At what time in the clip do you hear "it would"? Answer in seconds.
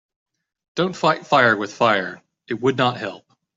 2.49-2.75